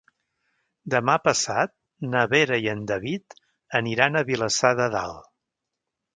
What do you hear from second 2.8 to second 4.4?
David aniran a